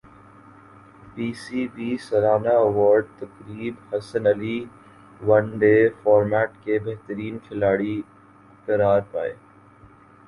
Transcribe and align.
پی 1.13 1.27
سی 1.41 1.61
بی 1.73 1.89
سالانہ 2.05 2.53
ایوارڈ 2.61 3.05
تقریب 3.19 3.75
Hasan 3.89 4.23
Ali 4.33 4.57
one 5.21 5.45
day 5.59 5.75
format 6.01 6.51
کے 6.63 6.79
بہترین 6.85 7.37
کھلاڑی 7.47 7.95
قرار 8.65 8.99
پائے 9.11 9.33